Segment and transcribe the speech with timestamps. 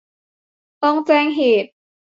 [0.83, 1.69] ต้องแจ้งเหตุ